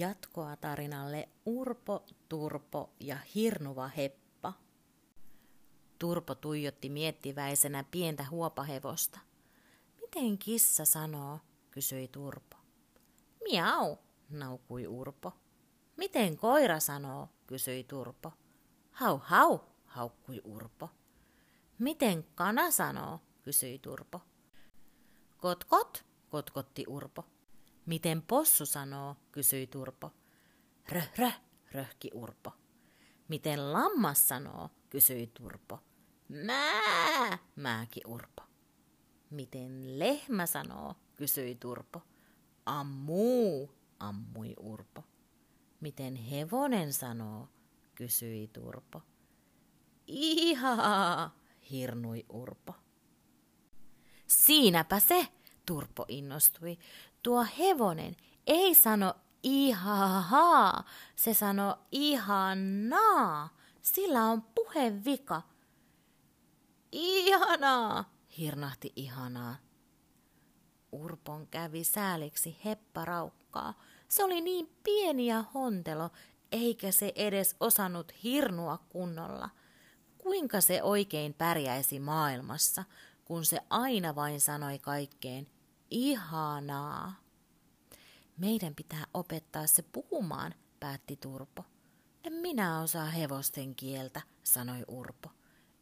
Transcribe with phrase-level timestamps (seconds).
[0.00, 4.52] Jatkoa tarinalle Urpo, Turpo ja Hirnuva Heppa.
[5.98, 9.18] Turpo tuijotti miettiväisenä pientä huopahevosta.
[10.00, 11.38] Miten kissa sanoo,
[11.70, 12.56] kysyi Turpo.
[13.44, 13.96] Miau,
[14.30, 15.32] naukui Urpo.
[15.96, 18.32] Miten koira sanoo, kysyi Turpo.
[18.90, 20.90] Hau hau, haukkui Urpo.
[21.78, 24.20] Miten kana sanoo, kysyi Turpo.
[25.38, 27.24] Kot kot, kotkotti Urpo.
[27.90, 30.10] Miten possu sanoo, kysyi Turpo.
[30.88, 31.40] Röh, röh,
[31.72, 32.52] röhki Urpo.
[33.28, 35.78] Miten lammas sanoo, kysyi Turpo.
[36.28, 38.42] Mää, määki Urpo.
[39.30, 42.02] Miten lehmä sanoo, kysyi Turpo.
[42.66, 45.04] Ammuu, ammui Urpo.
[45.80, 47.48] Miten hevonen sanoo,
[47.94, 49.02] kysyi Turpo.
[50.06, 51.36] Ihaa,
[51.70, 52.74] hirnui Urpo.
[54.26, 55.28] Siinäpä se,
[55.66, 56.78] Turpo innostui.
[57.22, 60.84] Tuo hevonen ei sano ihahaa,
[61.16, 63.48] se sano ihanaa.
[63.82, 65.42] Sillä on puhevika.
[66.92, 68.04] Ihanaa,
[68.38, 69.56] hirnahti ihanaa.
[70.92, 73.74] Urpon kävi sääliksi hepparaukkaa.
[74.08, 76.10] Se oli niin pieni ja hontelo,
[76.52, 79.50] eikä se edes osannut hirnua kunnolla.
[80.18, 82.84] Kuinka se oikein pärjäisi maailmassa,
[83.24, 85.46] kun se aina vain sanoi kaikkeen
[85.90, 87.14] ihanaa.
[88.36, 91.64] Meidän pitää opettaa se puhumaan, päätti Turpo.
[92.24, 95.30] En minä osaa hevosten kieltä, sanoi Urpo.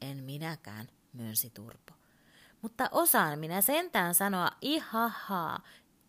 [0.00, 1.94] En minäkään, myönsi Turpo.
[2.62, 5.60] Mutta osaan minä sentään sanoa ihahaa,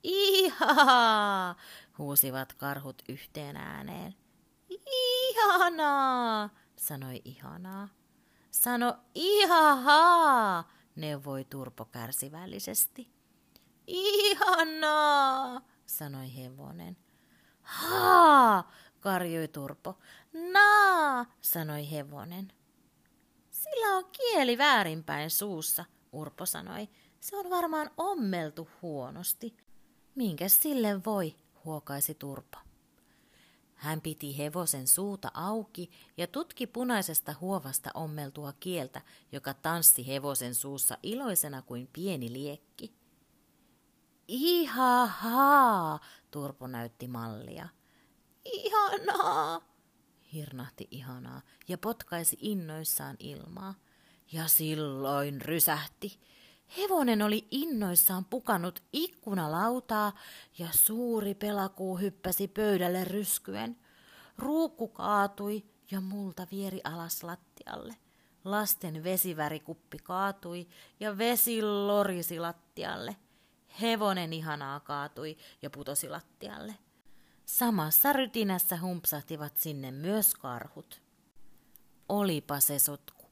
[0.03, 1.55] ihahaa,
[1.97, 4.15] huusivat karhut yhteen ääneen.
[4.69, 7.87] Ihanaa, sanoi ihanaa.
[8.51, 13.14] Sano ihahaa, neuvoi Turpo kärsivällisesti.
[13.87, 16.97] Ihanaa, sanoi hevonen.
[17.61, 19.97] Haa, karjui Turpo.
[20.51, 22.53] Naa, sanoi hevonen.
[23.51, 26.89] Sillä on kieli väärinpäin suussa, Urpo sanoi.
[27.19, 29.57] Se on varmaan ommeltu huonosti.
[30.15, 31.35] Minkä sille voi,
[31.65, 32.57] huokaisi Turpo.
[33.75, 39.01] Hän piti hevosen suuta auki ja tutki punaisesta huovasta ommeltua kieltä,
[39.31, 42.93] joka tanssi hevosen suussa iloisena kuin pieni liekki.
[44.27, 45.99] Ihahaa,
[46.31, 47.67] Turpo näytti mallia.
[48.45, 49.61] Ihanaa,
[50.33, 53.73] hirnahti ihanaa ja potkaisi innoissaan ilmaa.
[54.31, 56.19] Ja silloin rysähti.
[56.77, 60.13] Hevonen oli innoissaan pukannut ikkunalautaa
[60.57, 63.77] ja suuri pelakuu hyppäsi pöydälle ryskyen.
[64.37, 67.95] Ruukku kaatui ja multa vieri alas lattialle.
[68.45, 70.67] Lasten vesivärikuppi kaatui
[70.99, 73.15] ja vesi lorisi lattialle.
[73.81, 76.75] Hevonen ihanaa kaatui ja putosi lattialle.
[77.45, 81.01] Samassa rytinässä humpsahtivat sinne myös karhut.
[82.09, 83.25] Olipa se sotku.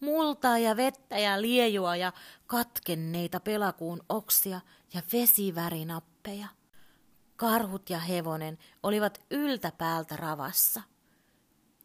[0.00, 2.12] Multaa ja vettä ja liejua ja
[2.46, 4.60] katkenneita pelakuun oksia
[4.94, 6.48] ja vesivärinappeja.
[7.36, 10.82] Karhut ja hevonen olivat yltäpäältä ravassa.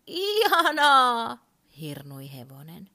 [0.07, 1.37] Ihanaa,
[1.79, 2.94] hirnui hevonen.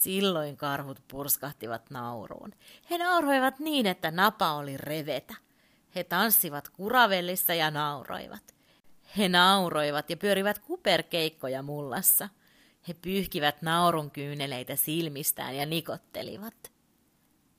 [0.00, 2.52] Silloin karhut purskahtivat nauruun.
[2.90, 5.34] He nauroivat niin, että napa oli revetä.
[5.94, 8.54] He tanssivat kuravellissa ja nauroivat.
[9.18, 12.28] He nauroivat ja pyörivät kuperkeikkoja mullassa.
[12.88, 16.72] He pyyhkivät naurun kyyneleitä silmistään ja nikottelivat.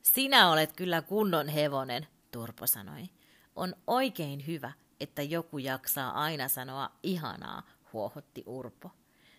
[0.02, 3.10] Sinä olet kyllä kunnon hevonen, Turpo sanoi.
[3.56, 7.64] On oikein hyvä, että joku jaksaa aina sanoa ihanaa,
[7.94, 8.92] huohotti Urpo.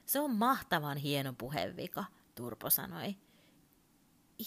[0.07, 2.05] Se on mahtavan hieno puhevika,
[2.35, 3.17] Turpo sanoi.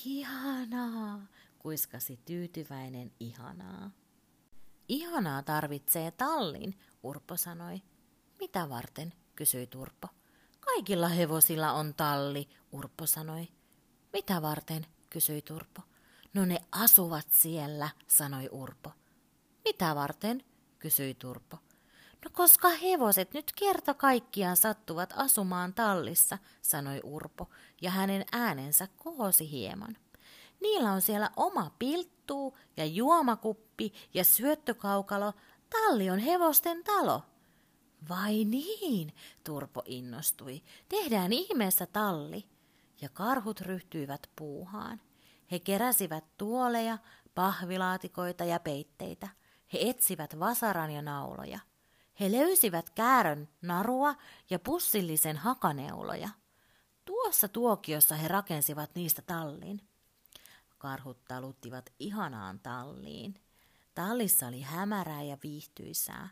[0.06, 1.28] Ihanaa,
[1.60, 3.92] kuiskasi tyytyväinen ihanaa.
[4.88, 7.82] Ihanaa tarvitsee tallin, Urpo sanoi.
[8.40, 10.08] Mitä varten, kysyi Turpo.
[10.60, 13.48] Kaikilla hevosilla on talli, Urpo sanoi.
[14.14, 15.82] Mitä varten, kysyi Turpo.
[16.34, 18.92] No ne asuvat siellä, sanoi Urpo.
[19.64, 20.44] Mitä varten,
[20.80, 21.58] kysyi Turpo.
[22.26, 27.50] No koska hevoset nyt kerta kaikkiaan sattuvat asumaan tallissa, sanoi Urpo,
[27.82, 29.98] ja hänen äänensä kohosi hieman.
[30.62, 35.34] Niillä on siellä oma pilttuu ja juomakuppi ja syöttökaukalo.
[35.70, 37.22] Talli on hevosten talo.
[38.10, 39.14] Vai niin,
[39.44, 40.62] Turpo innostui.
[40.90, 42.46] Tehdään ihmeessä talli.
[43.02, 45.02] Ja karhut ryhtyivät puuhaan.
[45.52, 46.98] He keräsivät tuoleja,
[47.36, 49.28] pahvilaatikoita ja peitteitä.
[49.74, 51.60] He etsivät vasaran ja nauloja.
[52.20, 54.16] He löysivät käärön narua
[54.50, 56.30] ja pussillisen hakaneuloja.
[57.06, 59.82] Tuossa tuokiossa he rakensivat niistä tallin.
[60.78, 63.36] Karhut taluttivat ihanaan talliin.
[63.96, 66.30] Tallissa oli hämärää ja viihtyisää.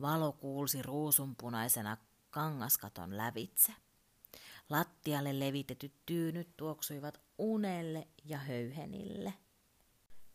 [0.00, 1.96] Valo kuulsi ruusunpunaisena
[2.30, 3.72] kangaskaton lävitse.
[4.70, 9.34] Lattialle levitetyt tyynyt tuoksuivat unelle ja höyhenille.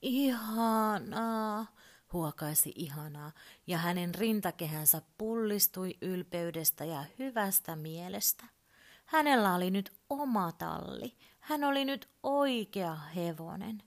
[0.02, 1.66] Ihanaa,
[2.14, 3.32] huokaisi ihanaa,
[3.68, 8.46] ja hänen rintakehänsä pullistui ylpeydestä ja hyvästä mielestä.
[9.06, 13.84] Hänellä oli nyt oma talli, hän oli nyt oikea hevonen.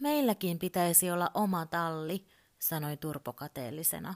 [0.00, 2.26] Meilläkin pitäisi olla oma talli,
[2.58, 4.14] sanoi Turpo kateellisena.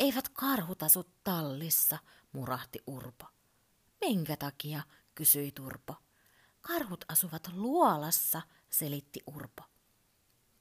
[0.00, 1.98] Eivät karhut asu tallissa,
[2.32, 3.26] murahti Urpo.
[4.00, 4.82] Minkä takia,
[5.14, 5.94] kysyi Turpo.
[6.60, 9.62] Karhut asuvat luolassa, selitti Urpo.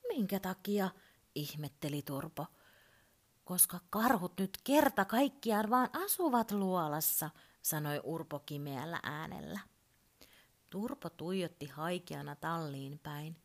[0.07, 0.89] Minkä takia,
[1.35, 2.45] ihmetteli Turpo.
[3.43, 7.29] Koska karhut nyt kerta kaikkiaan vaan asuvat luolassa,
[7.61, 9.59] sanoi Urpo kimeällä äänellä.
[10.69, 13.35] Turpo tuijotti haikeana talliin päin.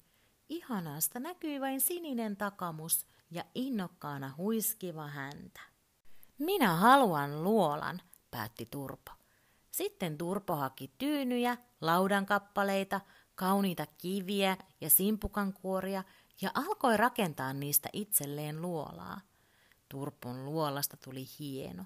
[0.49, 5.61] Ihanasta näkyi vain sininen takamus ja innokkaana huiskiva häntä.
[6.39, 8.01] Minä haluan luolan,
[8.31, 9.13] päätti Turpo.
[9.71, 13.01] Sitten Turpo haki tyynyjä, laudankappaleita,
[13.35, 16.05] kauniita kiviä ja simpukankuoria
[16.41, 19.21] ja alkoi rakentaa niistä itselleen luolaa.
[19.89, 21.85] Turpon luolasta tuli hieno.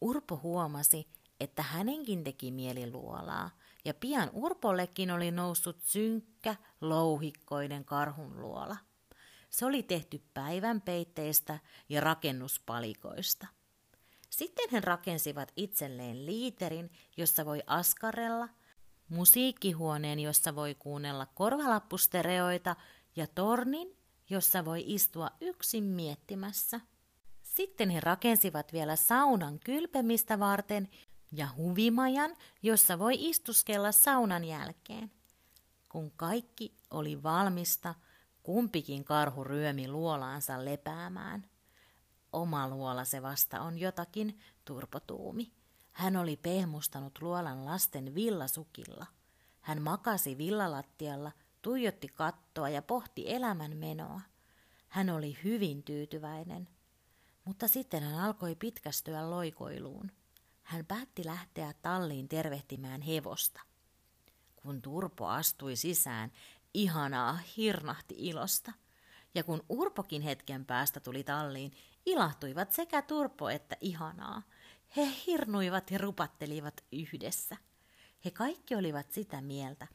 [0.00, 1.08] Urpo huomasi,
[1.40, 3.50] että hänenkin teki mieli luolaa,
[3.84, 8.76] ja pian Urpollekin oli noussut synkkä, louhikkoinen karhunluola.
[9.50, 11.58] Se oli tehty päivän peitteistä
[11.88, 13.46] ja rakennuspalikoista.
[14.30, 18.48] Sitten he rakensivat itselleen liiterin, jossa voi askarella,
[19.08, 22.76] musiikkihuoneen, jossa voi kuunnella korvalappustereoita
[23.16, 23.96] ja tornin,
[24.30, 26.80] jossa voi istua yksin miettimässä.
[27.42, 30.88] Sitten he rakensivat vielä saunan kylpemistä varten
[31.32, 35.10] ja huvimajan, jossa voi istuskella saunan jälkeen.
[35.88, 37.94] Kun kaikki oli valmista,
[38.42, 41.50] kumpikin karhu ryömi luolaansa lepäämään.
[42.32, 45.52] Oma luola se vasta on jotakin, turpotuumi.
[45.92, 49.06] Hän oli pehmustanut luolan lasten villasukilla.
[49.60, 51.32] Hän makasi villalattialla,
[51.66, 54.20] tuijotti kattoa ja pohti elämän menoa.
[54.88, 56.68] Hän oli hyvin tyytyväinen.
[57.44, 60.12] Mutta sitten hän alkoi pitkästyä loikoiluun.
[60.62, 63.60] Hän päätti lähteä talliin tervehtimään hevosta.
[64.56, 66.32] Kun Turpo astui sisään,
[66.74, 68.72] ihanaa hirnahti ilosta.
[69.34, 71.72] Ja kun Urpokin hetken päästä tuli talliin,
[72.06, 74.42] ilahtuivat sekä Turpo että ihanaa.
[74.96, 77.56] He hirnuivat ja rupattelivat yhdessä.
[78.24, 79.86] He kaikki olivat sitä mieltä,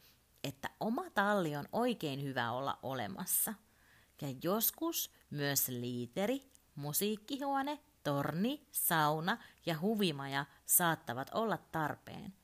[0.44, 3.54] että oma talli on oikein hyvä olla olemassa.
[4.22, 12.34] Ja joskus myös liiteri, musiikkihuone, torni, sauna ja huvimaja saattavat olla tarpeen.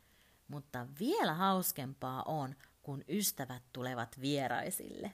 [0.49, 5.13] Mutta vielä hauskempaa on, kun ystävät tulevat vieraisille.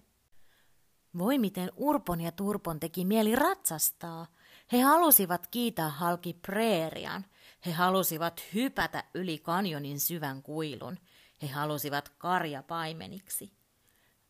[1.19, 4.27] Voi miten Urpon ja Turpon teki mieli ratsastaa.
[4.73, 7.25] He halusivat kiitää halki preerian.
[7.67, 10.99] He halusivat hypätä yli kanjonin syvän kuilun.
[11.43, 13.53] He halusivat karja paimeniksi.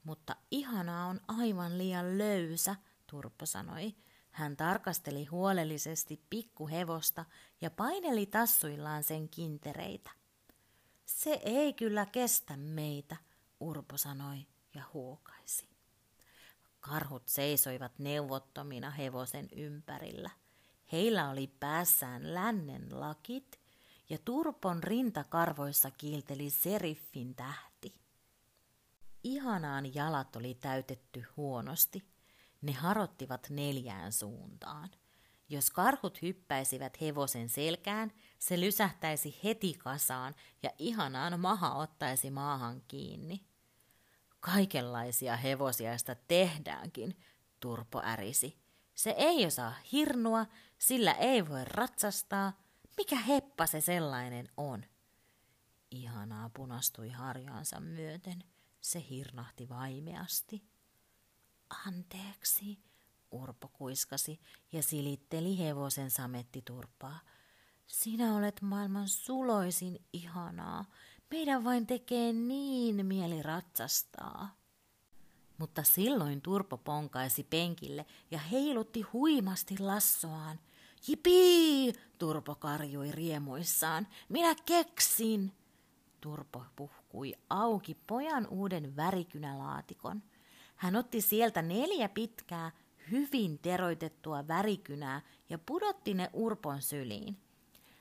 [0.05, 3.95] Mutta ihanaa on aivan liian löysä, Turppo sanoi.
[4.31, 7.25] Hän tarkasteli huolellisesti pikkuhevosta
[7.61, 10.11] ja paineli tassuillaan sen kintereitä.
[11.05, 13.17] Se ei kyllä kestä meitä,
[13.61, 15.69] Urpo sanoi ja huokaisi.
[16.81, 20.31] Karhut seisoivat neuvottomina hevosen ympärillä.
[20.93, 23.61] Heillä oli päässään lännen lakit
[24.09, 27.95] ja Turpon rintakarvoissa kiilteli seriffin tähti.
[29.25, 32.03] Ihanaan jalat oli täytetty huonosti.
[32.63, 34.91] Ne harottivat neljään suuntaan.
[35.49, 43.45] Jos karhut hyppäisivät hevosen selkään, se lysähtäisi heti kasaan ja ihanaan maha ottaisi maahan kiinni.
[44.41, 47.19] Kaikenlaisia hevosiaista tehdäänkin,
[47.61, 48.59] Turpo ärisi.
[48.95, 50.47] Se ei osaa hirnua,
[50.79, 52.64] sillä ei voi ratsastaa.
[52.97, 54.85] Mikä heppa se sellainen on?
[55.91, 58.45] Ihanaa punastui harjaansa myöten.
[58.81, 60.63] Se hirnahti vaimeasti.
[61.87, 62.79] Anteeksi,
[63.31, 64.41] Urpo kuiskasi
[64.73, 67.21] ja silitteli hevosen samettiturpaa.
[67.87, 70.85] Sinä olet maailman suloisin ihanaa.
[71.31, 74.57] Meidän vain tekee niin mieli ratsastaa.
[75.59, 80.61] Mutta silloin Turpo ponkaisi penkille ja heilutti huimasti lassoaan.
[81.09, 81.93] Jipii!
[82.19, 84.07] Turpo karjui riemuissaan.
[84.29, 85.53] Minä keksin!
[86.21, 90.23] Turpo puhkui auki pojan uuden värikynälaatikon.
[90.77, 92.71] Hän otti sieltä neljä pitkää,
[93.11, 97.37] hyvin teroitettua värikynää ja pudotti ne Urpon syliin.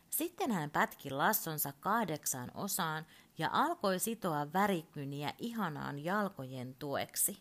[0.10, 3.06] Sitten hän pätki lassonsa kahdeksaan osaan
[3.38, 7.38] ja alkoi sitoa värikyniä ihanaan jalkojen tueksi.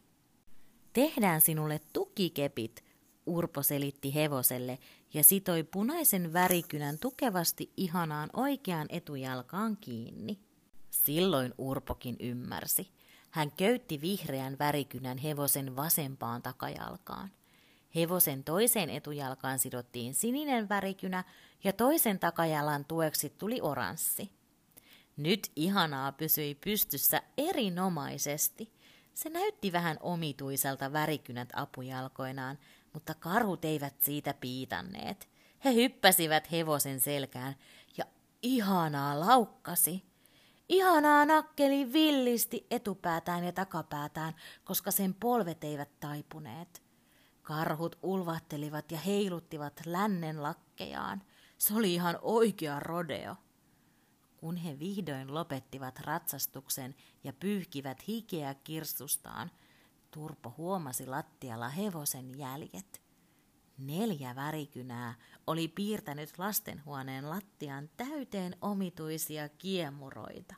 [0.92, 2.85] Tehdään sinulle tukikepit,
[3.26, 4.79] Urpo selitti hevoselle
[5.14, 10.38] ja sitoi punaisen värikynän tukevasti ihanaan oikeaan etujalkaan kiinni.
[10.91, 12.91] Silloin Urpokin ymmärsi.
[13.31, 17.31] Hän köytti vihreän värikynän hevosen vasempaan takajalkaan.
[17.95, 21.25] Hevosen toiseen etujalkaan sidottiin sininen värikynä
[21.64, 24.31] ja toisen takajalan tueksi tuli oranssi.
[25.17, 28.73] Nyt ihanaa pysyi pystyssä erinomaisesti.
[29.14, 32.59] Se näytti vähän omituiselta värikynät apujalkoinaan,
[32.92, 35.28] mutta karhut eivät siitä piitanneet.
[35.64, 37.54] He hyppäsivät hevosen selkään
[37.96, 38.04] ja
[38.42, 40.04] ihanaa laukkasi.
[40.68, 44.34] Ihanaa nakkeli villisti etupäätään ja takapäätään,
[44.64, 46.82] koska sen polvet eivät taipuneet.
[47.42, 51.22] Karhut ulvahtelivat ja heiluttivat lännen lakkejaan.
[51.58, 53.37] Se oli ihan oikea rodeo.
[54.37, 56.94] Kun he vihdoin lopettivat ratsastuksen
[57.25, 59.50] ja pyyhkivät hikeä kirstustaan,
[60.14, 63.02] Turpo huomasi lattialla hevosen jäljet.
[63.78, 65.14] Neljä värikynää
[65.47, 70.54] oli piirtänyt lastenhuoneen lattian täyteen omituisia kiemuroita.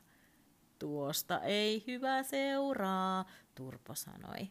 [0.79, 4.49] Tuosta ei hyvä seuraa, Turpo sanoi.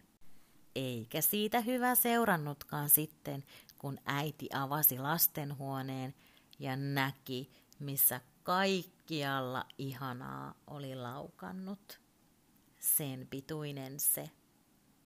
[0.74, 3.44] Eikä siitä hyvä seurannutkaan sitten,
[3.78, 6.14] kun äiti avasi lastenhuoneen
[6.58, 12.00] ja näki, missä kaikkialla ihanaa oli laukannut.
[12.78, 14.30] Sen pituinen se.